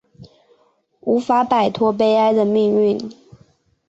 [1.01, 3.11] 无法摆脱悲哀的命运